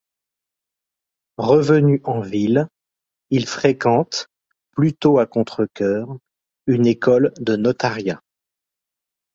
[1.37, 2.65] Revenu en ville,
[3.29, 4.29] il fréquente,
[4.71, 6.17] plutôt à contrecœur,
[6.65, 8.19] une école de notariat.